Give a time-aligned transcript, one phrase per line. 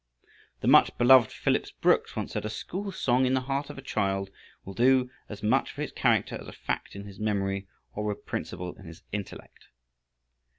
[0.61, 3.83] The much beloved Phillips Brooks once said: "A school song in the heart of a
[3.83, 4.31] child
[4.65, 8.15] will do as much for his character as a fact in his memory, or a
[8.15, 9.67] principle in his intellect."